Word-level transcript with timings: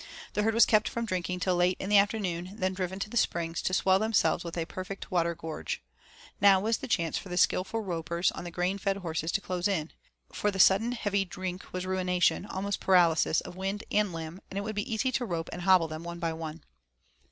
The 0.33 0.41
herd 0.41 0.55
was 0.55 0.65
kept 0.65 0.89
from 0.89 1.05
drinking 1.05 1.41
till 1.41 1.55
late 1.55 1.77
in 1.79 1.87
the 1.87 1.99
afternoon 1.99 2.47
and 2.47 2.57
then 2.57 2.73
driven 2.73 2.97
to 3.01 3.09
the 3.11 3.15
Springs 3.17 3.61
to 3.61 3.71
swell 3.71 3.99
themselves 3.99 4.43
with 4.43 4.57
a 4.57 4.65
perfect 4.65 5.11
water 5.11 5.35
gorge. 5.35 5.83
Now 6.41 6.59
was 6.59 6.79
the 6.79 6.87
chance 6.87 7.19
for 7.19 7.29
the 7.29 7.37
skilful 7.37 7.81
ropers 7.81 8.31
on 8.31 8.43
the 8.43 8.49
grain 8.49 8.79
fed 8.79 8.97
horses 8.97 9.31
to 9.33 9.41
close 9.41 9.67
in, 9.67 9.91
for 10.33 10.49
the 10.49 10.57
sudden 10.57 10.93
heavy 10.93 11.23
drink 11.23 11.71
was 11.71 11.85
ruination, 11.85 12.47
almost 12.47 12.79
paralysis, 12.79 13.41
of 13.41 13.55
wind 13.55 13.83
and 13.91 14.11
limb, 14.11 14.41
and 14.49 14.57
it 14.57 14.61
would 14.63 14.73
be 14.75 14.91
easy 14.91 15.11
to 15.11 15.23
rope 15.23 15.49
and 15.53 15.61
hobble 15.61 15.87
them 15.87 16.03
one 16.03 16.17
by 16.17 16.33
one. 16.33 16.63